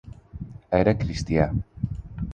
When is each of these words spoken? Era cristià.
Era 0.79 0.95
cristià. 1.03 1.47